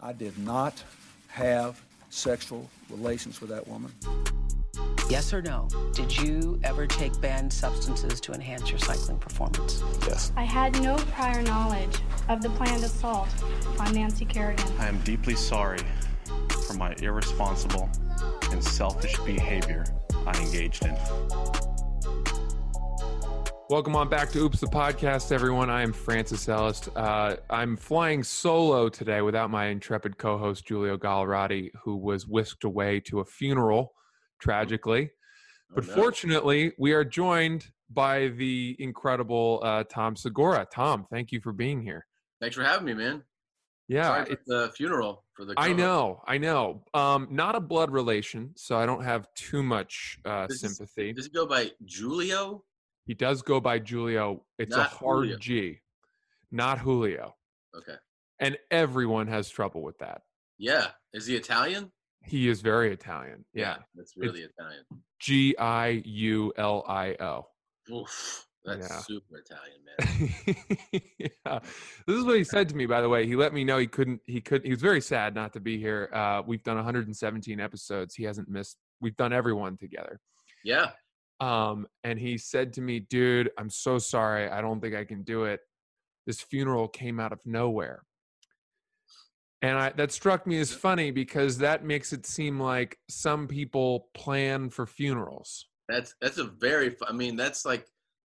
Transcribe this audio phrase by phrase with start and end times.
[0.00, 0.82] I did not
[1.26, 3.92] have sexual relations with that woman.
[5.10, 5.68] Yes or no?
[5.92, 9.82] Did you ever take banned substances to enhance your cycling performance?
[10.06, 10.30] Yes.
[10.36, 11.98] I had no prior knowledge
[12.28, 13.28] of the planned assault
[13.80, 14.66] on Nancy Kerrigan.
[14.78, 15.80] I am deeply sorry
[16.66, 17.90] for my irresponsible
[18.52, 19.84] and selfish behavior
[20.26, 20.96] I engaged in.
[23.70, 25.68] Welcome on back to Oops the Podcast, everyone.
[25.68, 26.88] I am Francis Ellis.
[26.96, 32.64] Uh, I'm flying solo today without my intrepid co host, Giulio Gallarotti, who was whisked
[32.64, 33.92] away to a funeral,
[34.40, 35.10] tragically.
[35.74, 35.94] But no.
[35.94, 40.66] fortunately, we are joined by the incredible uh, Tom Segura.
[40.72, 42.06] Tom, thank you for being here.
[42.40, 43.22] Thanks for having me, man.
[43.86, 45.52] Yeah, for the funeral for the.
[45.58, 45.78] I co-host.
[45.78, 46.84] know, I know.
[46.94, 51.12] Um, not a blood relation, so I don't have too much uh, Does this- sympathy.
[51.12, 52.64] Does it go by Julio?
[53.08, 54.44] He does go by Julio.
[54.58, 55.38] It's Not a hard Julio.
[55.38, 55.80] G,
[56.52, 57.34] not Julio.
[57.74, 57.94] Okay.
[58.38, 60.20] And everyone has trouble with that.
[60.58, 60.88] Yeah.
[61.14, 61.90] Is he Italian?
[62.22, 63.46] He is very Italian.
[63.54, 63.76] Yeah.
[63.94, 64.84] That's really Italian.
[65.20, 67.46] G I U L I O.
[67.90, 68.46] Oof.
[68.62, 68.98] That's Yeah.
[68.98, 71.02] super Italian, man.
[71.18, 71.58] yeah.
[72.06, 73.26] This is what he said to me, by the way.
[73.26, 75.78] He let me know he couldn't, he could, he was very sad not to be
[75.78, 76.10] here.
[76.12, 78.14] Uh, we've done 117 episodes.
[78.14, 80.20] He hasn't missed, we've done everyone together.
[80.62, 80.90] Yeah.
[81.40, 84.48] Um, and he said to me, dude, I'm so sorry.
[84.48, 85.60] I don't think I can do it.
[86.26, 88.02] This funeral came out of nowhere.
[89.62, 94.08] And I, that struck me as funny because that makes it seem like some people
[94.14, 95.66] plan for funerals.
[95.88, 96.94] That's that's a very.
[97.06, 97.86] I mean, that's like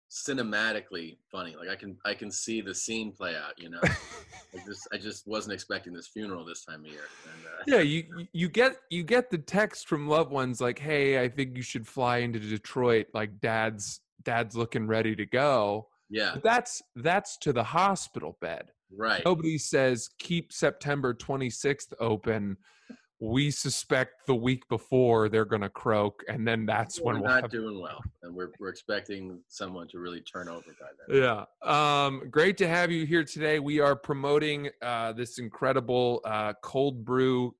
[0.09, 1.55] cinematically funny.
[1.57, 3.53] Like I can I can see the scene play out.
[3.57, 3.79] You know.
[3.83, 7.03] I just I just wasn't expecting this funeral this time of year.
[7.25, 11.21] And, uh, yeah, you you- get you get the text from loved ones like, "Hey,
[11.21, 13.07] I think you should fly into Detroit.
[13.13, 16.31] Like, dad's dad's looking ready to go." Yeah.
[16.33, 18.71] But that's that's to the hospital bed.
[18.95, 19.21] Right.
[19.23, 22.57] Nobody says keep September 26th open.
[23.21, 27.31] We suspect the week before they're going to croak, and then that's we're when we'll
[27.31, 27.51] not have.
[27.51, 31.21] doing well, and we're we're expecting someone to really turn over by then.
[31.21, 32.05] Yeah.
[32.05, 33.59] Um, great to have you here today.
[33.59, 37.55] We are promoting uh, this incredible uh, cold brew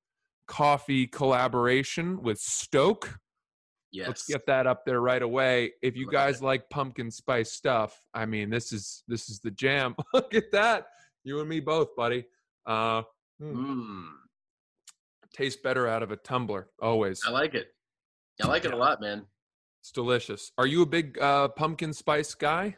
[0.47, 3.19] coffee collaboration with Stok.
[3.91, 4.07] Yes.
[4.07, 5.73] Let's get that up there right away.
[5.81, 9.95] If you guys like pumpkin spice stuff, I mean, this is this is the jam.
[10.13, 10.87] Look at that.
[11.23, 12.25] You and me both, buddy.
[12.65, 13.03] Uh.
[13.41, 14.07] Mm,
[15.39, 17.21] tastes better out of a tumbler always.
[17.25, 17.69] I like it.
[18.41, 19.25] I like it a lot, man.
[19.81, 20.51] It's delicious.
[20.57, 22.75] Are you a big uh, pumpkin spice guy?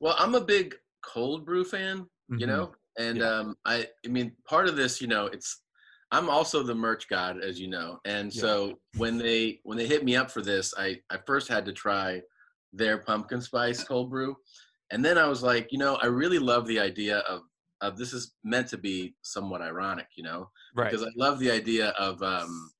[0.00, 2.48] Well, I'm a big cold brew fan, you Mhm.
[2.48, 3.28] know, and Yeah.
[3.38, 5.62] um, I, I mean, part of this, you know, it's
[6.10, 8.40] I'm also the merch god, as you know, and Yeah.
[8.40, 11.72] so when they when they hit me up for this, I I first had to
[11.72, 12.20] try
[12.72, 14.36] their pumpkin spice cold brew,
[14.90, 17.42] and then I was like, you know, I really love the idea of
[17.80, 20.90] of this is meant to be somewhat ironic, you know, Right.
[20.90, 22.70] because I love the idea of um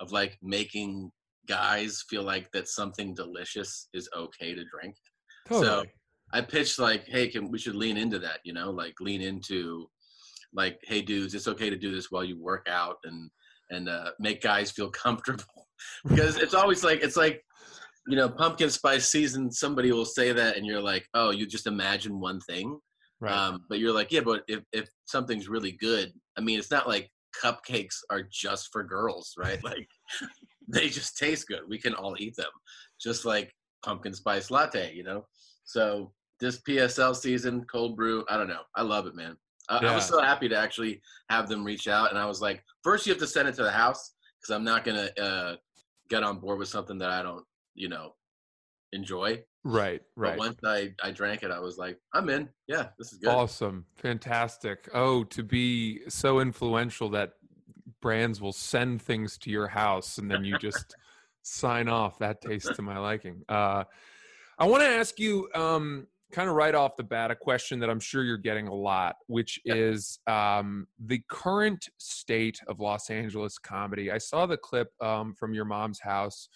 [0.00, 1.10] of like making
[1.46, 4.94] guys feel like that something delicious is okay to drink.
[5.62, 5.84] So
[6.32, 9.88] I pitched like, hey, can we should lean into that, you know, like lean into
[10.52, 13.30] like, hey dudes, it's okay to do this while you work out and
[13.70, 15.68] and uh, make guys feel comfortable.
[16.06, 17.42] Because it's always like it's like
[18.06, 21.66] you know pumpkin spice season somebody will say that and you're like oh you just
[21.66, 22.78] imagine one thing
[23.20, 23.32] Right.
[23.32, 26.88] um, but you're like yeah but if, if something's really good i mean it's not
[26.88, 27.10] like
[27.42, 29.62] cupcakes are just for girls right?
[29.64, 29.88] Like
[30.68, 31.62] they just taste good.
[31.68, 32.50] We can all eat them
[33.00, 33.52] just like
[33.84, 35.26] pumpkin spice latte you know?
[35.64, 38.62] So this psl season cold brew i don't know.
[38.76, 39.36] I love it man.
[39.68, 42.62] I, I was so happy to actually have them reach out and i was like
[42.82, 45.54] first you have to send it to the house because i'm not gonna uh,
[46.08, 47.44] get on board with something that i don't
[47.74, 48.14] you know
[48.92, 50.02] enjoy right.
[50.16, 50.38] but Right.
[50.38, 53.84] once i i drank it i was like i'm in yeah this is good Awesome.
[53.96, 54.88] Fantastic.
[54.94, 57.34] Oh, to be so influential that
[58.00, 60.94] brands will send things to your house and then you just
[61.42, 62.18] sign off.
[62.18, 63.42] That tastes to my liking.
[63.48, 63.84] Uh,
[64.58, 67.90] I want to ask you, um, kind of right off the bat, a question that
[67.90, 73.58] I'm sure you're getting a lot, which is um, the current state of Los Angeles
[73.58, 74.10] comedy.
[74.10, 76.48] I saw the clip um, from your mom's house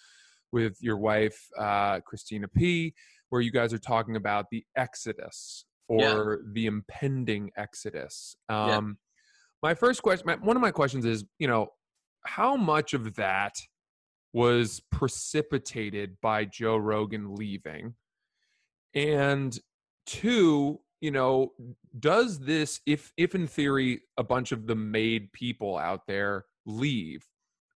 [0.51, 2.93] with your wife, uh, Christina P.,
[3.29, 6.13] where you guys are talking about the exodus Yeah.
[6.15, 8.35] or the impending exodus.
[8.49, 8.77] Yeah.
[8.77, 8.97] Um,
[9.63, 11.69] My first question, my, one of my questions is, you know,
[12.25, 13.55] how much of that
[14.33, 17.95] was precipitated by Joe Rogan leaving?
[18.93, 19.57] And
[20.05, 21.53] two, you know,
[21.99, 27.25] does this, if if in theory a bunch of the made people out there leave,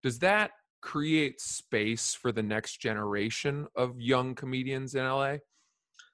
[0.03, 5.37] does that create space for the next generation of young comedians in LA?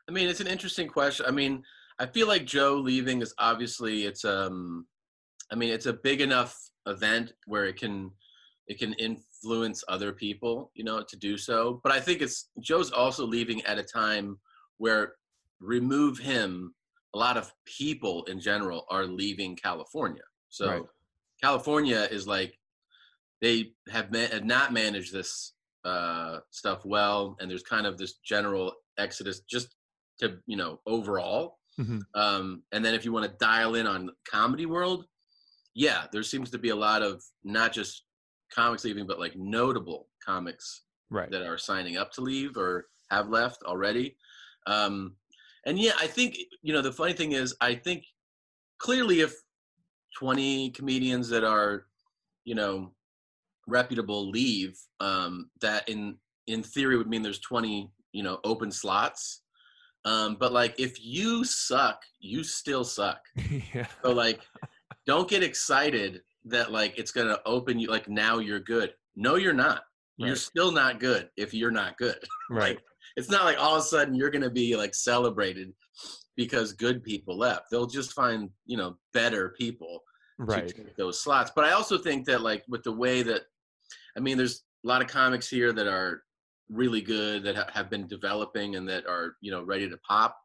[0.07, 1.25] I mean, it's an interesting question.
[1.25, 1.63] I mean,
[1.99, 4.85] I feel like Joe leaving is obviously it's um
[5.51, 6.57] I mean, it's a big enough
[6.87, 8.11] event where it can
[8.67, 11.81] it can influence other people, you know, to do so.
[11.83, 14.39] But I think it's Joe's also leaving at a time
[14.77, 15.13] where
[15.59, 16.73] remove him,
[17.13, 20.23] a lot of people in general are leaving California.
[20.49, 20.83] So Right.
[21.41, 22.57] California is like
[23.43, 25.53] they have, ma- have not managed this
[25.83, 29.75] uh, stuff well, and there's kind of this general exodus just
[30.19, 31.59] to you know overall.
[31.79, 32.01] Mhm.
[32.15, 35.05] Um, and then if you want to dial in on comedy world,
[35.75, 38.05] yeah, there seems to be a lot of not just
[38.55, 41.29] comics leaving, but like notable comics Right.
[41.31, 44.15] that are signing up to leave or have left already.
[44.67, 45.17] Um,
[45.65, 48.05] and yeah, I think you know the funny thing is, I think
[48.77, 49.33] clearly if
[50.19, 51.87] 20 comedians that are,
[52.45, 52.93] you know,
[53.67, 56.17] reputable leave, um, that in
[56.47, 59.41] in theory would mean there's 20 you know open slots.
[60.05, 63.21] Um, but like if you suck, you still suck.
[63.73, 63.87] yeah.
[64.03, 64.41] So like,
[65.05, 68.93] don't get excited that like it's gonna open you like now you're good.
[69.15, 69.83] No, you're not.
[70.17, 72.17] You're still not good if you're not good.
[72.49, 72.77] Right.
[73.15, 75.73] It's not like all of a sudden you're gonna be like celebrated
[76.35, 77.65] because good people left.
[77.71, 80.01] They'll just find you know better people
[80.37, 80.67] Right.
[80.67, 81.51] to take those slots.
[81.55, 83.43] But I also think that like with the way that,
[84.17, 86.23] I mean, there's a lot of comics here that are
[86.69, 90.37] really good that ha- have been developing and that are you know ready to pop.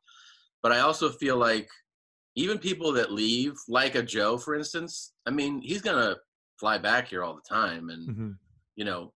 [0.63, 1.69] But I also feel like
[2.35, 6.17] even people that leave, like a Joe, for instance, I mean, he's gonna
[6.59, 8.39] fly back here all the time, and Mhm.
[8.77, 9.13] you know,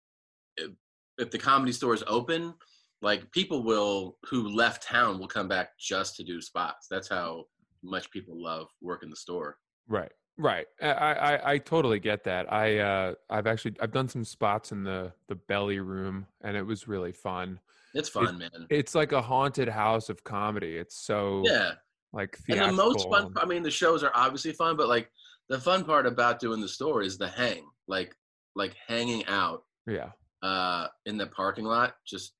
[0.57, 0.71] if,
[1.17, 2.53] if the comedy store is open,
[3.01, 6.87] like people will who left town will come back just to do spots.
[6.89, 7.45] That's how
[7.81, 9.57] much people love working the store.
[9.87, 10.11] Right.
[10.39, 10.67] Right.
[10.81, 12.51] I, I, I totally get that.
[12.51, 16.63] I uh I've actually I've done some spots in the the belly room and it
[16.63, 17.59] was really fun.
[17.93, 18.49] It's fun, man.
[18.69, 20.77] It's like a haunted house of comedy.
[20.77, 21.73] It's so Yeah.
[22.13, 22.69] like theatrical.
[22.69, 25.11] And the most fun, I mean, the shows are obviously fun, but like
[25.49, 28.15] the fun part about doing the store is the hang, like,
[28.55, 30.11] like hanging out yeah.
[30.41, 32.33] uh, in the parking lot, just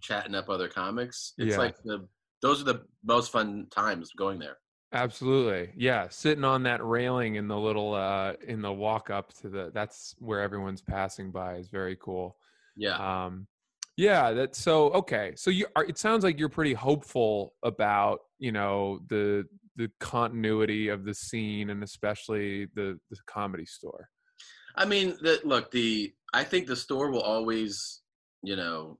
[0.00, 1.32] chatting up other comics.
[1.38, 1.58] It's Yeah.
[1.58, 2.06] like the,
[2.40, 4.58] those are the most fun times going there.
[4.92, 5.72] Absolutely.
[5.76, 9.70] Yeah, sitting on that railing in the little uh in the walk up to the
[9.74, 12.36] that's where everyone's passing by is very cool.
[12.76, 13.24] Yeah.
[13.24, 13.46] Um
[13.96, 15.32] yeah, that's so okay.
[15.36, 19.44] So you are it sounds like you're pretty hopeful about, you know, the
[19.76, 24.08] the continuity of the scene and especially the the comedy store.
[24.76, 28.02] I mean, the, look, the I think the store will always,
[28.42, 28.98] you know,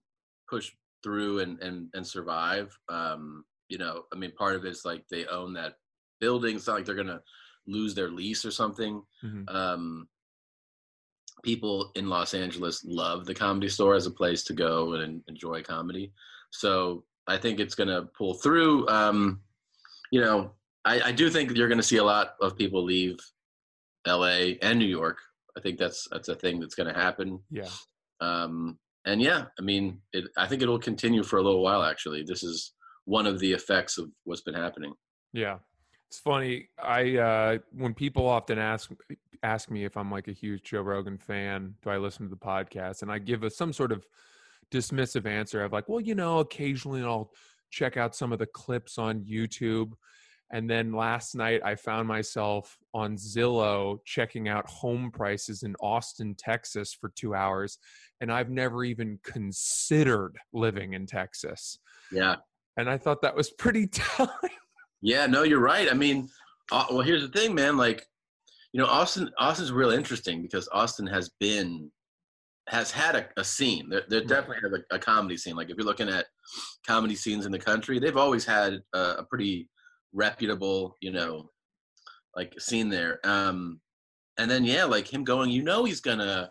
[0.48, 0.72] push
[1.02, 2.76] through and and and survive.
[2.88, 5.74] Um, you know, I mean, part of it is like they own that
[6.20, 6.56] building.
[6.56, 7.22] It's not like they're gonna
[7.66, 9.02] lose their lease or something.
[9.24, 9.48] Mhm.
[9.52, 10.08] Um,
[11.42, 15.62] people in Los Angeles love the comedy store as a place to go and enjoy
[15.62, 16.12] comedy.
[16.50, 18.88] So I think it's gonna pull through.
[18.88, 19.42] Um,
[20.10, 20.52] you know,
[20.84, 23.18] I, I do think you're gonna see a lot of people leave
[24.06, 24.58] L.A.
[24.62, 25.18] and New York.
[25.56, 27.40] I think that's that's a thing that's going to happen.
[27.50, 27.68] Yeah.
[28.20, 31.82] Um, and yeah, I mean, it, I think it'll continue for a little while.
[31.82, 32.72] Actually, this is
[33.06, 34.92] one of the effects of what's been happening.
[35.32, 35.58] Yeah.
[36.08, 36.68] It's funny.
[36.82, 38.90] I uh when people often ask
[39.42, 42.36] ask me if I'm like a huge Joe Rogan fan, do I listen to the
[42.36, 43.02] podcast?
[43.02, 44.06] And I give a, some sort of
[44.70, 47.32] dismissive answer of like, well, you know, occasionally I'll
[47.70, 49.92] check out some of the clips on YouTube.
[50.52, 56.36] And then last night I found myself on Zillow checking out home prices in Austin,
[56.36, 57.78] Texas for 2 hours,
[58.20, 61.78] and I've never even considered living in Texas.
[62.12, 62.36] Yeah,
[62.76, 64.30] And I thought that was pretty telling.
[65.02, 65.26] yeah.
[65.26, 65.90] No, you're right.
[65.90, 66.28] I mean,
[66.72, 67.76] uh, well, here's the thing, man.
[67.76, 68.06] Like,
[68.72, 69.30] you know, Austin.
[69.38, 71.90] Austin's real interesting because Austin has been
[72.68, 73.88] has had a, a scene.
[73.88, 75.56] There, there definitely has a, a comedy scene.
[75.56, 76.26] Like if you're looking at
[76.86, 79.68] comedy scenes in the country, they've always had a, a pretty
[80.12, 81.50] reputable, you know,
[82.34, 83.20] like scene there.
[83.24, 83.80] Um,
[84.38, 86.50] and then yeah, like him going, you know, he's gonna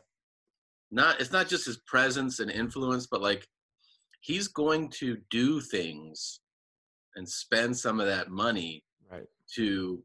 [0.91, 1.20] not.
[1.20, 3.48] It's not just his presence and influence, but like
[4.25, 6.39] he's going to do things
[7.15, 9.27] and spend some of that money Right.
[9.55, 10.03] to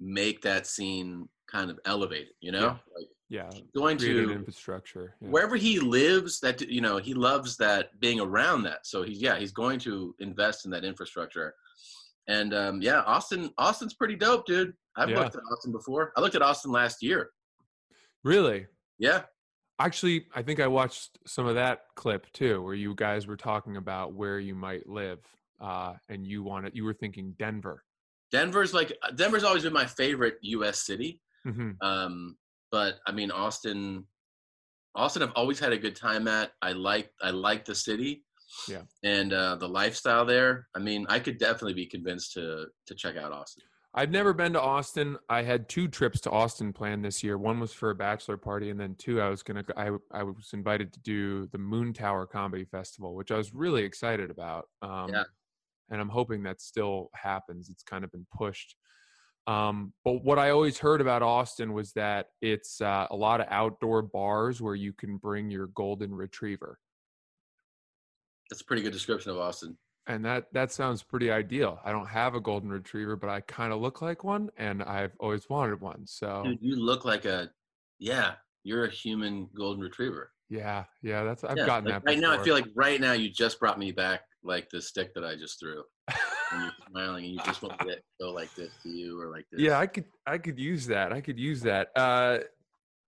[0.00, 2.34] make that scene kind of elevated.
[2.40, 2.78] You know, Yeah.
[2.96, 3.50] like Yeah.
[3.74, 5.14] going to infrastructure.
[5.20, 5.28] yeah.
[5.28, 9.36] wherever he lives that you know he loves that being around that so he's yeah
[9.38, 11.54] he's going to invest in that infrastructure
[12.28, 15.20] and um yeah austin austin's pretty dope dude i've Yeah.
[15.20, 17.30] looked at austin before i looked at austin last year
[18.22, 18.66] Really?
[18.98, 19.22] yeah
[19.84, 23.76] Actually, I think I watched some of that clip too, where you guys were talking
[23.76, 25.18] about where you might live,
[25.60, 27.84] uh, and you wanted you were thinking Denver.
[28.30, 31.20] denver's like denver's always been my favorite us city.
[31.44, 32.36] Hmm um
[32.70, 34.06] but i mean austin
[34.94, 36.52] austin i've always had a good time at.
[36.62, 38.24] I like i like the city
[38.68, 38.82] Yeah.
[39.02, 40.68] and uh the lifestyle there.
[40.76, 44.54] I mean i could definitely be convinced to to check out austin I've never been
[44.54, 45.18] to Austin.
[45.28, 47.36] I had two trips to Austin planned this year.
[47.36, 49.64] One was for a bachelor party, and then two, I was gonna.
[49.76, 54.30] I I was invited to do the Moontower Comedy Festival, which I was really excited
[54.30, 54.68] about.
[54.80, 55.24] Um, Yeah.
[55.90, 57.68] And I'm hoping that still happens.
[57.68, 58.76] It's kind of been pushed.
[59.46, 63.46] Um, but what I always heard about Austin was that it's uh, a lot of
[63.50, 66.78] outdoor bars where you can bring your golden retriever,
[68.48, 69.76] That's a pretty good description of Austin.
[70.06, 71.78] And that that sounds pretty ideal.
[71.84, 75.12] I don't have a golden retriever, but I kind of look like one, and I've
[75.20, 76.06] always wanted one.
[76.06, 77.50] So Dude, you look like a,
[77.98, 80.32] yeah, you're a human golden retriever.
[80.48, 82.08] yeah, yeah, that's I've Yeah, gotten like, that.
[82.08, 82.38] right now.
[82.38, 85.36] I feel like right now you just brought me back like the stick that I
[85.36, 85.82] just threw.
[86.08, 89.46] And you're smiling, and you just want to go like this to you or like
[89.50, 89.62] this.
[89.62, 91.12] Yeah, I could I could use that.
[91.12, 91.88] I could use that.
[91.96, 92.40] Uh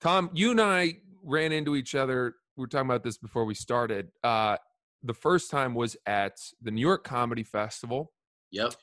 [0.01, 2.35] Tom, you and I ran into each other.
[2.57, 4.09] We were talking about this before we started.
[4.23, 4.59] Uh
[5.03, 8.13] the first time was at the New York Comedy Festival.
[8.51, 8.75] Yep.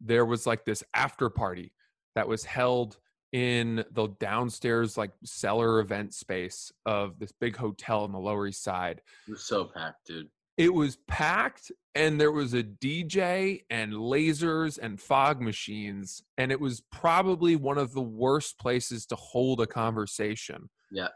[0.00, 1.72] There was like this after party
[2.14, 2.98] that was held
[3.32, 8.62] in the downstairs like cellar event space of this big hotel on the Lower East
[8.62, 9.00] Side.
[9.26, 10.28] It was so packed, dude.
[10.56, 16.60] It was packed and there was a DJ and lasers and fog machines and it
[16.60, 20.70] was probably one of the worst places to hold a conversation.
[20.90, 21.08] Yeah.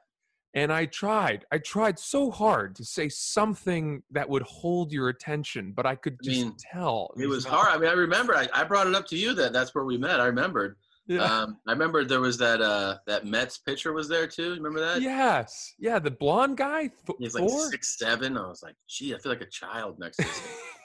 [0.54, 1.44] And I tried.
[1.52, 6.14] I tried so hard to say something that would hold your attention, but I could
[6.22, 7.14] I just mean, tell.
[7.16, 7.68] It was not- hard.
[7.68, 9.96] I mean, I remember I, I brought it up to you that that's where we
[9.96, 10.18] met.
[10.20, 10.76] I remembered.
[11.06, 11.22] Yeah.
[11.22, 14.50] Um, I remember there was that uh that Mets pitcher was there too.
[14.50, 15.02] You remember that?
[15.02, 15.74] yes.
[15.78, 17.68] Yeah, the blonde guy, Th- He's like Thor?
[17.70, 18.36] six seven.
[18.36, 20.32] I was like, gee, I feel like a child next to him.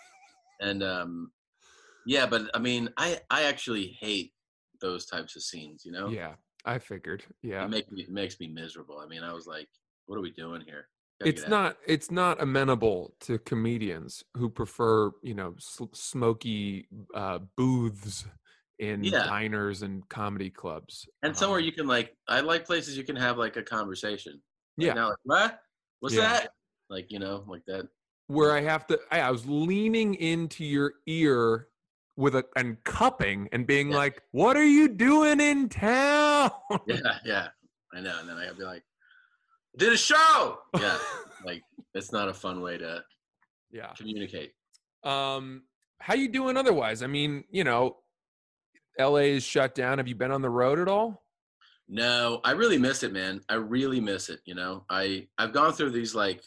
[0.61, 1.31] and um,
[2.07, 4.31] yeah, but I mean, I I actually hate
[4.81, 5.83] those types of scenes.
[5.85, 6.33] You know, Yeah,
[6.65, 7.23] I figured.
[7.41, 7.63] Yeah.
[7.65, 8.99] it make me it makes me miserable.
[8.99, 9.67] I mean, I was like,
[10.07, 10.87] what are we doing here?
[11.19, 17.39] Gotta it's not it's not amenable to comedians who prefer you know s- smoky uh,
[17.55, 18.25] booths
[18.79, 19.23] in Yeah.
[19.23, 22.13] diners and comedy clubs and somewhere Um, you can like.
[22.27, 24.41] I like places you can have like a conversation.
[24.77, 25.59] Like yeah Now, like, what?
[26.01, 26.21] What's Yeah.
[26.27, 26.49] that?
[26.89, 27.87] Like you know, like that.
[28.27, 31.67] where i have to I, I was leaning into your ear
[32.17, 33.97] with a and cupping and being Yeah.
[33.97, 36.51] like what are you doing in town
[36.87, 37.47] Yeah, yeah.
[37.93, 38.17] I know.
[38.19, 38.83] And then I'd be like,
[39.77, 40.59] did a show.
[40.79, 40.97] Yeah.
[41.45, 41.61] like
[41.93, 43.03] it's not a fun way to
[43.71, 44.53] yeah communicate.
[45.03, 45.63] um
[45.99, 47.97] how you doing otherwise i mean you know
[48.99, 51.23] la is shut down have you been on the road at all
[51.87, 53.41] No, I really miss it, man.
[53.47, 54.39] I really miss it.
[54.45, 56.41] You know, I I've gone through these like,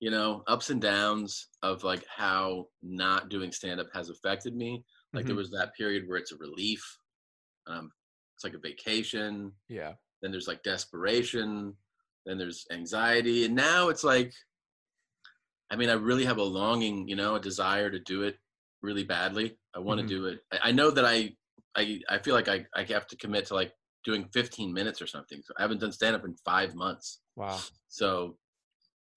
[0.00, 4.84] you know, ups and downs of like how not doing stand up has affected me.
[5.14, 5.36] Like there Mhm.
[5.36, 6.82] was that period where it's a relief.
[7.66, 7.90] Um,
[8.36, 9.52] it's like a vacation.
[9.68, 11.76] yeah Then there's like desperation.
[12.26, 14.32] Then there's anxiety, and now it's like,
[15.70, 18.36] I mean, I really have a longing, you know, a desire to do it
[18.82, 19.58] really badly.
[19.74, 20.06] I want to Mhm.
[20.06, 20.40] do it.
[20.52, 21.34] I, I know that I,
[21.74, 23.72] I, I feel like I, I have to commit to like
[24.04, 25.42] doing 15 minutes or something.
[25.42, 27.20] So I haven't done stand up in five months.
[27.36, 28.38] wow So,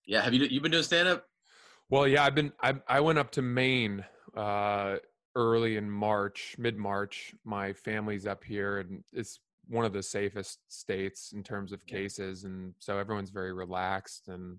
[0.09, 1.25] yeah, have you you been doing stand up?
[1.89, 2.51] Well, yeah, I've been.
[2.61, 4.03] I I went up to Maine
[4.35, 4.95] uh,
[5.35, 7.33] early in March, mid March.
[7.45, 12.43] My family's up here, and it's one of the safest states in terms of cases,
[12.43, 14.27] and so everyone's very relaxed.
[14.29, 14.57] And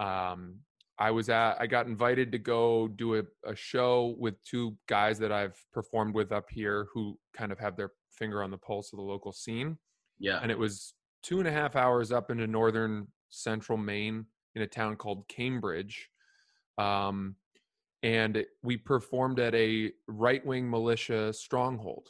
[0.00, 0.56] um,
[0.98, 1.60] I was at.
[1.60, 6.14] I got invited to go do a, a show with two guys that I've performed
[6.14, 9.32] with up here, who kind of have their finger on the pulse of the local
[9.32, 9.78] scene
[10.18, 10.38] Yeah.
[10.42, 14.66] and it was two and a half hours up into northern central Maine in a
[14.66, 16.08] town called Cambridge.
[16.78, 17.36] Um,
[18.02, 22.08] and we performed at a right wing militia stronghold.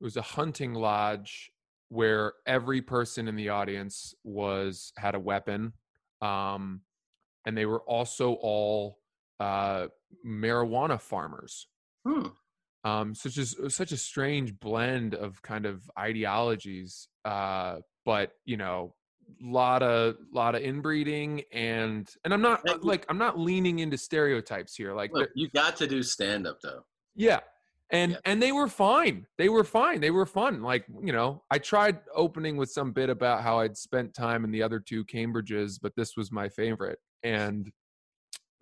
[0.00, 1.50] It was a hunting lodge
[1.88, 5.72] where every person in the audience was had a weapon.
[6.20, 6.82] Um,
[7.46, 8.98] and they were also all
[9.40, 9.86] uh,
[10.26, 11.68] marijuana farmers
[12.06, 12.28] Hmm.
[12.84, 17.08] um, such as such a strange blend of kind of ideologies.
[17.24, 18.94] Uh, but you know,
[19.40, 24.74] lot of lot of inbreeding and and I'm not like I'm not leaning into stereotypes
[24.74, 24.94] here.
[24.94, 26.84] Like, Look, you got to do stand up though.
[27.14, 27.40] yeah.
[27.90, 28.18] And Yeah.
[28.24, 29.26] and they were fine.
[29.38, 30.00] They were fine.
[30.00, 30.60] They were fun.
[30.62, 34.50] Like, you know, I tried opening with some bit about how I'd spent time in
[34.50, 36.98] the other two Cambridges, but this was my favorite.
[37.22, 37.70] And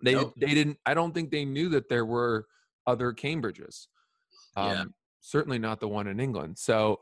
[0.03, 0.33] they Nope.
[0.39, 2.45] they didn't I don't think they knew that there were
[2.85, 3.87] other Cambridges.
[4.55, 4.83] Um Yeah.
[5.21, 6.59] certainly not the one in England.
[6.59, 7.01] So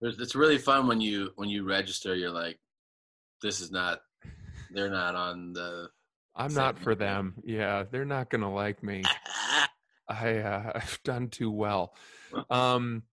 [0.00, 2.14] it's really fun when you when you register.
[2.14, 2.58] You're like,
[3.44, 4.00] this is not.
[4.72, 5.90] They're not on the.
[6.34, 7.34] I'm not for them.
[7.44, 9.04] Yeah, they're not gonna like me.
[10.08, 11.94] I uh, I've done too well.
[12.50, 13.04] Um,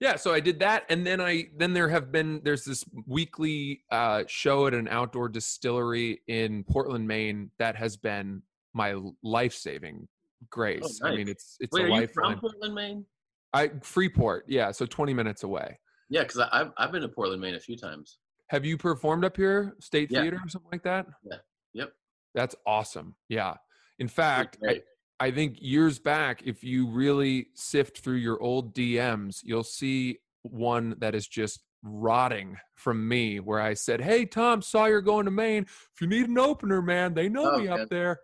[0.00, 3.82] yeah, so I did that, and then I then there have been there's this weekly
[3.90, 8.42] uh, show at an outdoor distillery in Portland, Maine that has been
[8.72, 10.08] my life saving
[10.48, 11.00] grace.
[11.02, 11.18] I nice.
[11.18, 13.04] mean, it's it's Wait, a life from Portland, Maine?
[13.52, 15.78] I Freeport, yeah, so 20 minutes away.
[16.08, 18.18] Yeah, because I've I've been to Portland, Maine a few times.
[18.50, 20.22] Have you performed up here, State Yeah.
[20.22, 21.06] Theater or something like that?
[21.22, 21.36] Yeah.
[21.72, 21.92] Yep.
[22.34, 23.14] That's awesome.
[23.28, 23.54] Yeah.
[23.98, 24.82] In fact, I.
[25.22, 30.94] I think years back, if you really sift through your old DMs, you'll see one
[31.00, 35.30] that is just rotting from me where I said, Hey, Tom, saw you're going to
[35.30, 35.64] Maine.
[35.64, 37.80] If you need an opener, man, they know Oh, me man.
[37.82, 38.18] up there.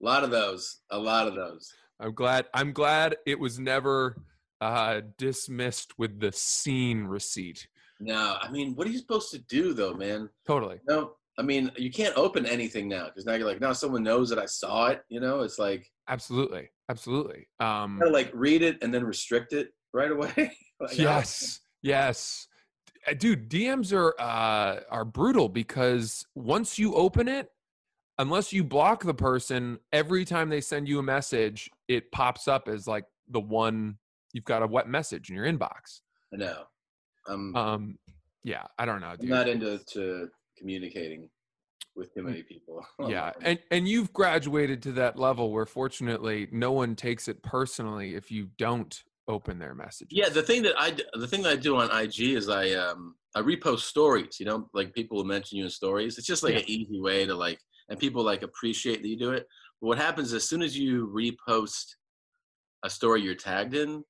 [0.00, 0.78] A lot of those.
[0.90, 1.74] A lot of those.
[2.00, 2.46] I'm glad.
[2.54, 4.16] I'm glad it was never
[4.62, 7.68] uh, dismissed with the seen receipt.
[8.00, 10.28] No, I mean, what are you supposed to do though, man?
[10.46, 10.80] Totally.
[10.88, 14.28] No, I mean, you can't open anything now because now you're like, now someone knows
[14.30, 15.02] that I saw it.
[15.08, 16.70] You know, it's like Absolutely.
[16.88, 17.48] Absolutely.
[17.60, 20.52] Um, gotta like read it and then restrict it right away.
[20.80, 21.58] Like, yes.
[21.82, 22.46] Yes.
[23.04, 27.48] Uh, Dude, DMs are uh, are brutal because once you open it,
[28.18, 32.68] unless you block the person, every time they send you a message, it pops up
[32.68, 33.98] as like the one
[34.32, 36.00] you've got a wet message in your inbox.
[36.32, 36.62] I know.
[37.28, 37.98] I'm, Um,
[38.44, 41.28] yeah, I don't know, I'm not into to communicating
[41.94, 42.84] with too many people.
[43.08, 48.14] yeah and and you've graduated to that level where fortunately no one takes it personally
[48.14, 51.56] if you don't open their messages Yeah, the thing that I the thing that I
[51.56, 54.40] do on IG is I um I repost stories.
[54.40, 56.16] You know, like people will mention you in stories.
[56.18, 56.60] It's just like Yeah.
[56.60, 59.46] an easy way to like, and people like appreciate that you do it.
[59.80, 61.84] But what happens as soon as you repost
[62.84, 64.02] a story you're tagged in,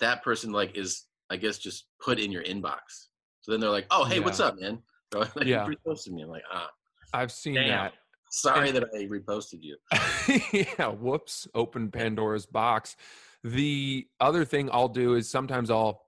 [0.00, 3.08] that person like is I guess just put in your inbox.
[3.40, 4.78] So then they're like, oh hey, what's up, man?
[5.14, 5.66] Like, Yeah.
[5.66, 6.22] you reposted me.
[6.22, 6.68] I'm like, ah,
[7.14, 7.90] i've seen Damn.
[8.30, 9.76] sorry that I reposted you.
[10.78, 12.94] yeah whoops open pandora's box
[13.42, 16.02] the other thing i'll do is sometimes i'll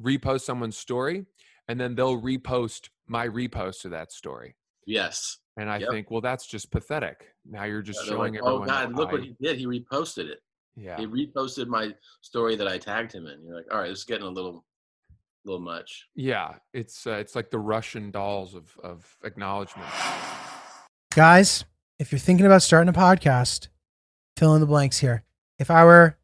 [0.00, 1.26] repost someone's story
[1.66, 4.54] and then they'll repost my repost to that story
[4.86, 5.38] Yes.
[5.56, 5.90] and i Yep.
[5.90, 8.94] think well that's just pathetic now you're just They're showing like, everyone oh God, that
[8.94, 9.56] look what he did.
[9.58, 10.38] He reposted it.
[10.76, 13.42] Yeah He reposted my story that I tagged him in.
[13.44, 14.64] You're like, all right, this is getting a little,
[15.44, 16.06] little much.
[16.14, 19.88] yeah it's uh, it's like the russian dolls of of acknowledgement
[21.14, 21.64] Guys,
[22.00, 23.68] if you're thinking about starting a podcast,
[24.36, 25.22] fill in the blanks here.
[25.60, 26.16] If I were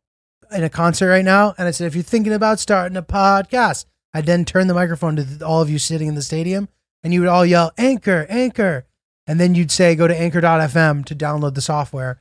[0.51, 3.85] in a concert right now and I said, if you're thinking about starting a podcast,
[4.13, 6.69] I'd then turn the microphone to all of you sitting in the stadium
[7.05, 8.87] and you would all yell, Anchor, Anchor.
[9.29, 12.21] And then you'd say, go to anchor.fm to download the software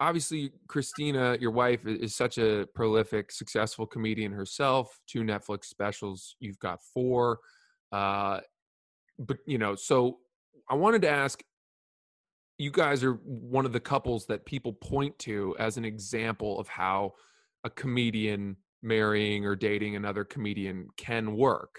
[0.00, 6.58] obviously christina your wife is such a prolific successful comedian herself two netflix specials you've
[6.58, 7.38] got four
[7.92, 8.40] uh
[9.18, 10.18] but you know so
[10.68, 11.42] i wanted to ask
[12.58, 16.68] you guys are one of the couples that people point to as an example of
[16.68, 17.12] how
[17.64, 21.74] a comedian marrying or dating another comedian can work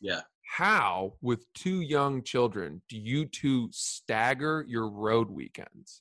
[0.00, 0.22] Yeah.
[0.56, 6.00] how with two young children do you two stagger your road weekends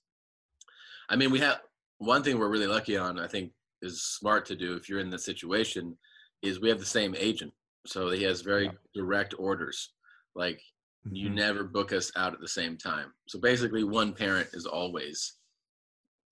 [1.09, 1.61] I mean, we have
[1.99, 3.19] one thing we're really lucky on.
[3.19, 5.97] I think is smart to do if you're in the situation,
[6.41, 7.53] is we have the same agent,
[7.85, 8.71] so he has very Yeah.
[8.93, 9.93] direct orders.
[10.35, 10.61] Like
[11.09, 11.35] you Mhm.
[11.35, 13.13] never book us out at the same time.
[13.27, 15.33] So basically, one parent is always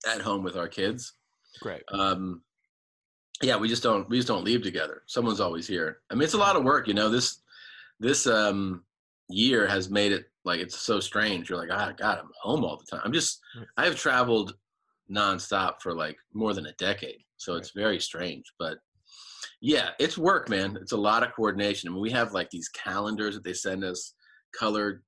[0.06, 1.14] at home with our kids.
[1.60, 2.44] great um
[3.40, 6.34] yeah we just don't we just don't leave together someone's always here i mean it's
[6.34, 7.40] a lot of work you know this
[7.98, 8.84] this um
[9.30, 12.76] year has made it like it's so strange you're like ah god i'm home all
[12.76, 13.40] the time i'm just
[13.78, 14.54] i have traveled
[15.10, 18.78] nonstop for like more than a decade so it's very strange but
[19.60, 22.68] yeah it's work man it's a lot of coordination i mean we have like these
[22.70, 24.14] calendars that they send us
[24.58, 25.02] colored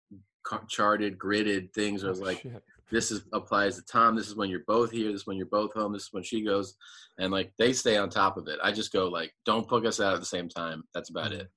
[0.68, 2.62] charted gridded things where it's Oh, like shit.
[2.90, 4.16] this is applies to Tom.
[4.16, 5.12] This is when you're both here.
[5.12, 5.92] This is when you're both home.
[5.92, 6.74] This is when she goes,
[7.18, 8.58] and like they stay on top of it.
[8.62, 10.84] I just go like, don't book us out at the same time.
[10.94, 11.40] That's about mm-hmm.
[11.42, 11.48] it.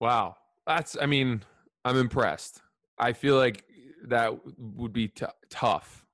[0.00, 0.34] wow
[0.66, 1.42] that's i mean
[1.84, 2.60] i'm impressed
[2.98, 3.64] i feel like
[4.06, 6.04] that would be t- tough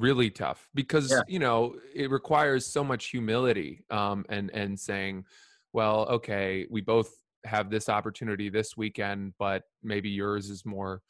[0.00, 1.22] really tough because Yeah.
[1.28, 5.24] you know it requires so much humility um and and saying
[5.72, 7.10] well okay we both
[7.44, 11.02] have this opportunity this weekend but maybe yours is more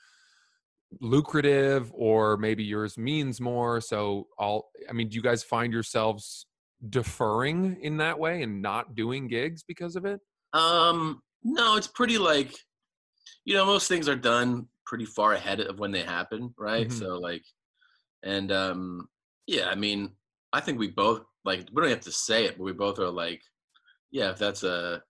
[1.01, 6.47] lucrative or maybe yours means more so all i mean do you guys find yourselves
[6.89, 10.21] deferring in that way and not doing gigs because of it
[10.53, 12.53] Um, no, it's pretty like,
[13.45, 16.89] you know, most things are done pretty far ahead of when they happen, right?
[16.89, 16.93] Mhm.
[16.99, 17.45] So like,
[18.23, 19.09] and um,
[19.47, 20.13] yeah, I mean,
[20.53, 23.11] I think we both like we don't have to say it, but we both are
[23.11, 23.43] like,
[24.11, 25.03] yeah, if that's a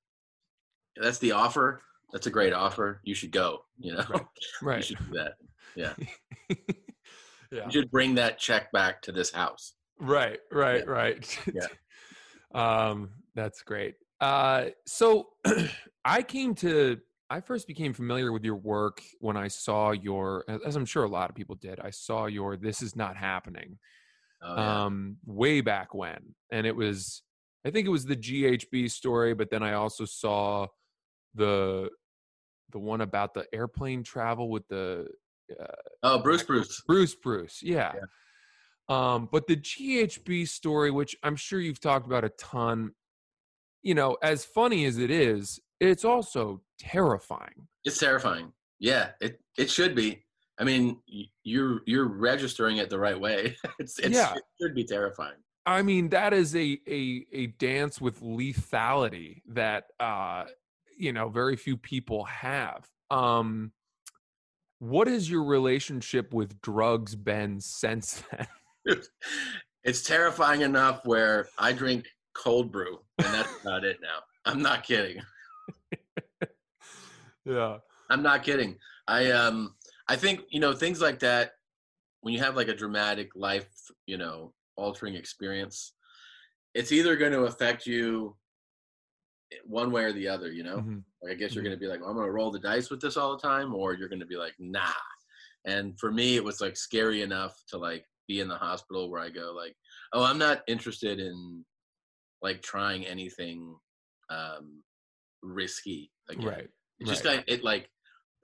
[0.97, 3.01] that's the offer, that's a great offer.
[3.05, 3.65] You should go.
[3.79, 4.05] You know,
[4.63, 4.77] Right.
[4.77, 5.35] you should do that.
[5.77, 5.95] Yeah,
[7.53, 7.65] yeah.
[7.67, 9.75] you should bring that check back to this house.
[9.99, 10.91] Right, right, Yeah.
[10.91, 11.39] right.
[11.55, 11.67] Yeah.
[12.89, 13.95] um, that's great.
[14.21, 15.29] Uh, so
[16.05, 16.99] I came to,
[17.31, 21.09] I first became familiar with your work when I saw your, as- I'm sure a
[21.09, 23.79] lot of people did, I saw your This Is Not Happening
[24.43, 24.85] Oh, yeah.
[24.85, 26.35] um, way back when.
[26.51, 27.23] And it was,
[27.65, 30.67] I think it was the GHB story, but then I also saw
[31.35, 31.91] the,
[32.73, 35.07] the one about the airplane travel with the
[36.03, 36.83] oh, Bruce, Bruce.
[36.87, 37.93] Bruce Bruce, yeah.
[37.95, 38.01] Yeah.
[38.89, 42.93] Um, but the GHB story, which I'm sure you've talked about a ton,
[43.83, 47.67] you know, as funny as it is, it's also terrifying.
[47.85, 48.53] It's terrifying.
[48.79, 50.23] Yeah, it it should be.
[50.59, 50.99] I mean,
[51.43, 53.57] you're you're registering it the right way.
[53.79, 54.35] it's, it's Yeah.
[54.35, 55.37] it should be terrifying.
[55.67, 60.45] I mean, that is a a a dance with lethality that uh,
[60.97, 62.87] you know very few people have.
[63.11, 63.73] Um,
[64.79, 68.47] what is your relationship with drugs been since then?
[69.85, 74.21] it's terrifying enough where I drink cold brew, and that's about it now.
[74.47, 75.23] I'm not kidding.
[77.51, 77.79] Yeah.
[78.11, 78.77] I'm not kidding.
[79.07, 79.77] I um
[80.09, 81.53] I think you know things like that
[82.23, 83.69] when you have like a dramatic life,
[84.07, 85.95] you know, altering experience,
[86.75, 88.37] it's either going to affect you
[89.65, 90.79] one way or the other, you know?
[90.79, 91.03] Mhm.
[91.23, 91.69] Like I guess you're Mhm.
[91.69, 93.43] going to be like, well, I'm going to roll the dice with this all the
[93.43, 94.93] time or you're going to be like, nah.
[95.65, 99.21] And for me it was like scary enough to like be in the hospital where
[99.21, 99.77] I go like,
[100.13, 101.65] oh, I'm not interested in
[102.43, 103.77] like trying anything
[104.29, 104.83] um
[105.43, 106.47] risky again.
[106.47, 106.69] Right.
[107.01, 107.35] It just right.
[107.37, 107.91] kind it like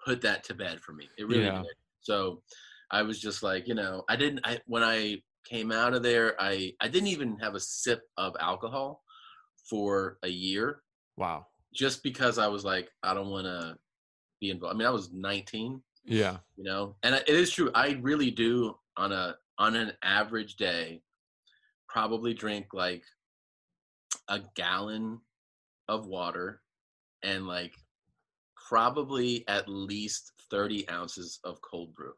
[0.05, 1.09] put that to bed for me.
[1.19, 1.59] It really Yeah.
[1.62, 1.75] did.
[2.01, 2.42] So
[2.90, 6.35] I was just like, you know, I didn't I when I came out of there,
[6.40, 9.03] I I didn't even have a sip of alcohol
[9.69, 10.83] for a year
[11.16, 11.47] Wow.
[11.75, 13.77] just because I was like, I don't want to
[14.40, 14.75] be involved.
[14.75, 16.38] I mean, I was 19, Yeah.
[16.57, 17.71] you know, and it is true.
[17.75, 21.03] I really do on a on an average day
[21.88, 23.03] probably drink like
[24.29, 25.21] a gallon
[25.88, 26.62] of water
[27.23, 27.75] and like
[28.68, 32.12] probably at least 30 ounces of cold brew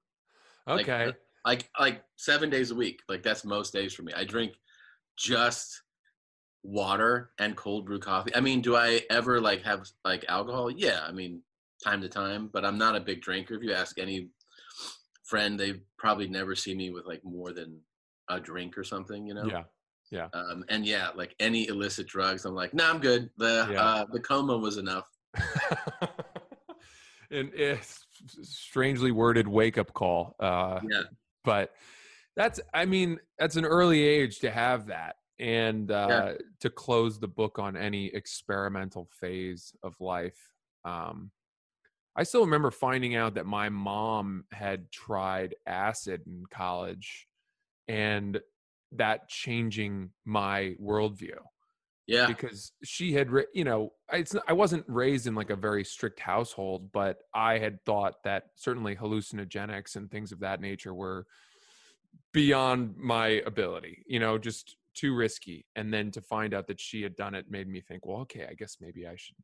[0.66, 1.12] Okay.
[1.44, 4.52] like like seven days a week like that's most days for me i drink
[5.16, 5.82] just
[6.62, 11.00] water and cold brew coffee i mean do i ever like have like alcohol yeah
[11.06, 11.40] i mean
[11.84, 14.28] time to time but i'm not a big drinker if you ask any
[15.24, 17.78] friend they probably never see me with like more than
[18.30, 19.64] a drink or something you know Yeah.
[20.11, 20.28] Yeah.
[20.32, 23.82] Um, and yeah like any illicit drugs i'm like nah i'm good the Yeah.
[23.82, 25.06] uh the coma was enough
[27.30, 28.06] and it's
[28.42, 30.34] strangely worded wake up call.
[30.40, 31.02] Uh, yeah
[31.48, 31.72] but
[32.36, 37.26] that's, I mean, that's an early age to have that and uh, to close the
[37.26, 40.38] book on any experimental phase of life.
[40.84, 41.30] Um,
[42.14, 47.26] I still remember finding out that my mom had tried acid in college
[47.86, 48.40] and
[48.92, 51.38] that changing my worldview
[52.09, 52.27] yeah.
[52.27, 56.18] because she had you know I- it's I wasn't raised in like a very strict
[56.18, 61.27] household but I had thought that certainly hallucinogenics and things of that nature were
[62.33, 65.64] beyond my ability you know just too risky.
[65.77, 68.47] And then to find out that she had done it made me think well okay
[68.51, 69.37] I guess maybe I should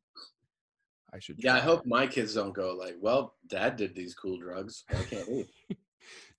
[1.13, 1.87] I should yeah i hope it.
[1.87, 4.83] my kids don't go like well dad did these cool drugs.
[4.89, 5.47] Why can't we?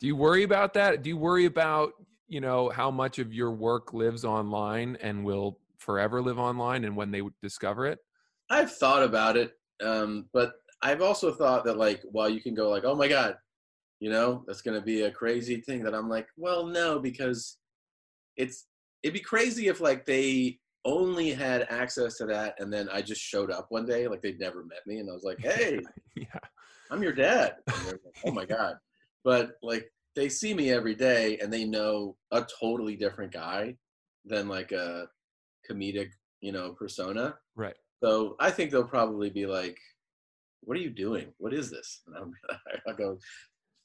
[0.00, 1.02] Do you worry about that?
[1.02, 1.94] Do you worry about
[2.28, 6.94] you know how much of your work lives online and will forever live online and
[6.94, 7.98] when they would discover it
[8.50, 12.68] I've thought about it, um, but I've also thought that like while you can go
[12.68, 13.36] like, oh my god,
[14.00, 15.82] you know, that's gonna be a crazy thing.
[15.82, 17.58] That I'm like, well, no, because
[18.36, 18.66] it's
[19.02, 23.20] it'd be crazy if like they only had access to that, and then I just
[23.20, 25.80] showed up one day, like they'd never met me, and I was like, hey,
[26.16, 26.26] yeah
[26.90, 27.56] I'm your dad.
[27.74, 28.76] And like, oh my god,
[29.24, 33.76] but like they see me every day, and they know a totally different guy
[34.24, 35.08] than like a
[35.68, 37.36] comedic, you know, persona.
[37.56, 39.78] right So I think they'll probably be like,
[40.62, 41.32] "What are you doing?
[41.38, 42.32] What is this?" And I'm,
[42.86, 43.18] I'll go,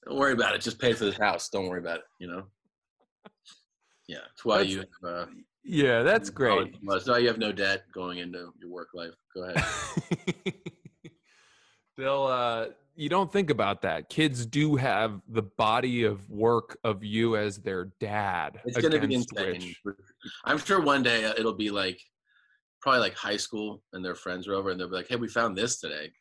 [0.05, 0.61] "Don't worry about it.
[0.61, 1.49] Just pay for this house.
[1.49, 2.43] Don't worry about it." You know.
[4.07, 4.79] Yeah, that's why That's- you.
[4.79, 5.31] Have, uh,
[5.63, 6.75] Yeah, that's great.
[6.83, 9.13] Why you have no debt going into your work life.
[9.33, 9.63] Go ahead.
[11.97, 14.09] They'll uh you don't think about that.
[14.09, 18.59] Kids do have the body of work of you as their dad.
[18.65, 19.75] It's gonna be insane.
[19.83, 19.95] which-
[20.45, 21.99] I'm sure one day uh, it'll be like,
[22.81, 25.27] probably like high school, and their friends are over, and they'll be like, "Hey, we
[25.27, 26.11] found this today."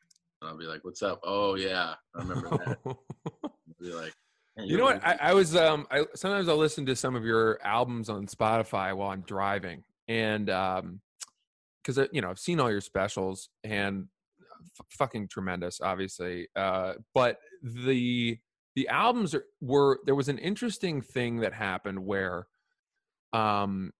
[0.40, 2.78] And I'll be like, "What's up?" Oh yeah, I remember that.
[2.86, 4.14] I'll be like,
[4.56, 5.04] "Man, you know what?
[5.04, 8.94] I, I was um I sometimes I'll listen to some of your albums on Spotify
[8.94, 9.84] while I'm driving.
[10.08, 11.00] And um
[11.82, 14.06] because you know I've seen all your specials and
[14.78, 16.48] f- fucking tremendous, obviously.
[16.54, 18.38] Uh, but the
[18.76, 22.46] the albums are, were there was an interesting thing that happened where,
[23.32, 23.92] um,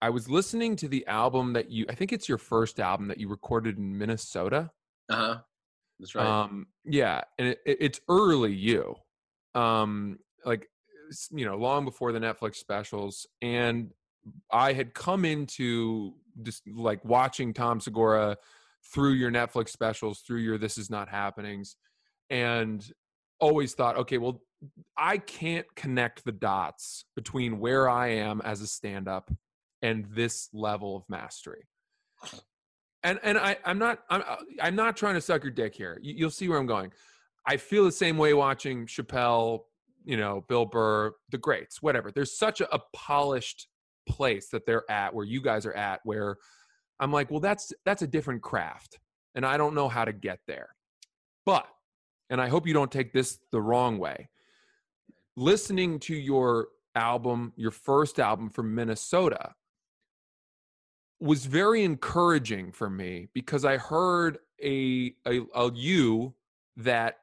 [0.00, 3.18] I was listening to the album that you I think it's your first album that
[3.18, 4.70] you recorded in Minnesota.
[5.08, 5.38] Uh huh.
[5.98, 6.26] That's right.
[6.26, 8.96] Um, yeah, and it, it, it's early you,
[9.54, 10.68] um, like
[11.30, 13.92] you know, long before the Netflix specials, and
[14.50, 18.36] I had come into just like watching Tom Segura
[18.92, 21.76] through your Netflix specials, through your This Is Not Happenings,
[22.30, 22.84] and
[23.38, 24.42] always thought, okay, well,
[24.96, 29.30] I can't connect the dots between where I am as a stand-up
[29.82, 31.64] and this level of mastery
[33.02, 35.98] and and I, I'm not I'm uh, I'm not trying to suck your dick here.
[36.02, 36.92] You, you'll see where I'm going.
[37.46, 39.60] I feel the same way watching Chappelle,
[40.04, 42.12] you know, Bill Burr, the greats, whatever.
[42.12, 43.66] There's such a, a polished
[44.08, 46.36] place that they're at, where you guys are at, where
[47.00, 48.98] I'm like, well, that's that's a different craft,
[49.34, 50.68] and I don't know how to get there.
[51.44, 51.66] But,
[52.30, 54.28] and I hope you don't take this the wrong way.
[55.36, 59.54] Listening to your album, your first album from Minnesota,
[61.20, 66.34] was very encouraging for me because I heard a, a a you
[66.76, 67.18] that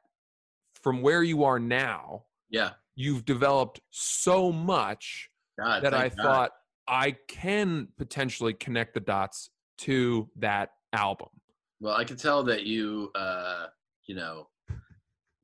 [0.82, 2.70] from where you are now, yeah.
[2.96, 6.16] you've developed so much God, that I God.
[6.22, 6.50] thought
[6.88, 11.28] I can potentially connect the dots to that album.
[11.80, 13.66] Well, I can tell that you, uh,
[14.06, 14.48] you know,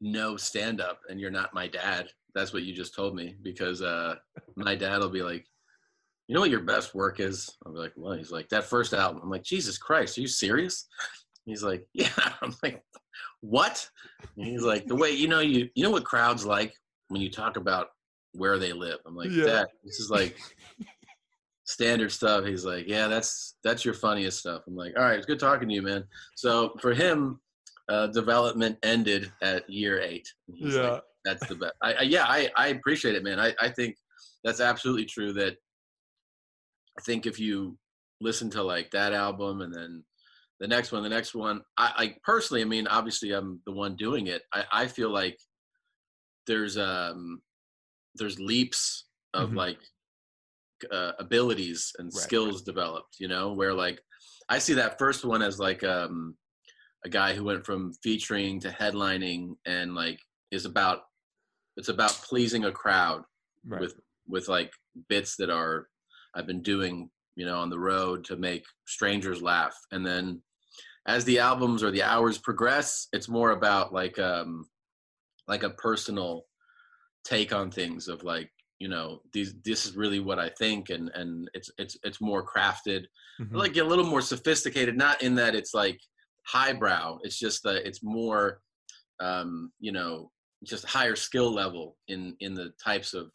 [0.01, 2.09] know stand up, and you're not my dad.
[2.37, 4.17] That's what you just told me because uh,
[4.57, 5.47] my dad will be like,
[6.29, 7.49] you know what your best work is?
[7.65, 9.23] I'll be like, well, he's like that first album.
[9.25, 10.87] I'm like, Jesus Christ, are you serious?
[11.47, 12.11] He's like, yeah.
[12.43, 12.83] I'm like,
[13.41, 13.89] what?
[14.37, 16.75] And he's like, the way you know you you know what crowds like
[17.09, 17.89] when you talk about
[18.33, 18.99] where they live.
[19.07, 19.47] I'm like, Yeah.
[19.47, 20.37] Dad, this is like
[21.65, 22.45] standard stuff.
[22.45, 24.63] He's like, yeah, that's that's your funniest stuff.
[24.67, 26.05] I'm like, all right, it's good talking to you, man.
[26.35, 27.41] So for him,
[27.89, 30.29] uh, development ended at year eight.
[30.53, 31.75] He's like, that's the best.
[31.83, 33.39] I, I, yeah, I, I appreciate it, man.
[33.41, 33.97] I, I think
[34.45, 35.33] that's absolutely true.
[35.35, 35.57] That
[36.99, 37.77] I think if you
[38.21, 40.05] listen to like that album and then
[40.61, 43.97] the next one, the next one, I, I personally, I mean, obviously I'm the one
[43.97, 44.43] doing it.
[44.55, 45.39] I, I feel like
[46.47, 47.43] there's um
[48.15, 49.57] there's leaps of Mhm.
[49.57, 49.79] like
[50.93, 52.23] uh, abilities and Right.
[52.23, 53.17] skills developed.
[53.19, 54.01] You know, where like
[54.49, 56.37] I see that first one as like um
[57.05, 60.19] a guy who went from featuring to headlining and like
[60.51, 61.03] is about
[61.77, 63.23] it's about pleasing a crowd
[63.65, 63.81] Right.
[63.81, 63.95] with
[64.29, 64.73] with like
[65.09, 65.89] bits that are
[66.35, 69.75] I've been doing, you know, on the road to make strangers laugh.
[69.91, 70.43] And then
[71.07, 74.69] as the albums or the hours progress, it's more about like um
[75.49, 76.47] like a personal
[77.25, 81.11] take on things of like, you know, these this is really what I think and
[81.15, 83.07] and it's it's it's more crafted.
[83.41, 83.53] Mhm.
[83.55, 86.01] Like a little more sophisticated, not in that it's like
[86.47, 87.19] highbrow.
[87.23, 88.61] It's just that it's more
[89.19, 90.31] um, you know,
[90.67, 93.31] just higher skill level in in the types of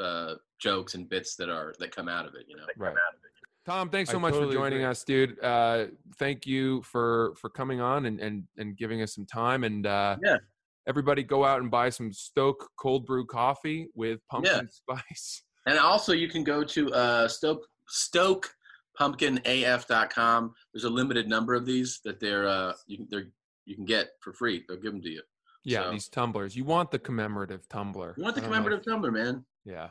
[0.00, 2.46] uh, jokes and bits that are that come out of it.
[2.48, 2.94] You know, Right.
[3.64, 4.90] Tom, thanks so I much totally for joining agree.
[4.90, 5.38] us, dude.
[5.42, 5.86] Uh,
[6.18, 9.62] thank you for for coming on and and and giving us some time.
[9.64, 10.38] And uh, Yeah.
[10.88, 15.42] everybody, go out and buy some Stok cold brew coffee with pumpkin spice.
[15.66, 18.52] and also you can go to uh, Stok Stok
[19.00, 23.28] pumpkinaf.com there's a limited number of these that they're uh you can they're
[23.64, 25.22] you can get for free they'll give them to you
[25.64, 26.56] Yeah, So- these tumblers.
[26.56, 28.14] You want the commemorative tumbler.
[28.16, 29.90] you want the commemorative tumbler man Yeah.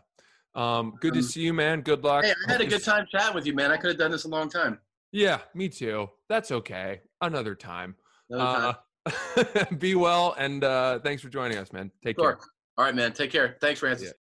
[0.54, 1.82] Um, good to Um, see you, man.
[1.82, 2.26] Good luck.
[2.26, 4.26] hey i had a good time chatting with you man i could have done this
[4.26, 4.80] a long time
[5.14, 6.10] Yeah, me too.
[6.30, 7.02] That's okay.
[7.22, 7.96] Another time.
[8.30, 8.74] Another
[9.06, 9.56] time.
[9.70, 11.92] Uh, be well, and uh, thanks for joining us, man.
[12.04, 12.34] Take Sure.
[12.36, 12.46] care.
[12.78, 14.10] all right man take care thanks francis Yeah.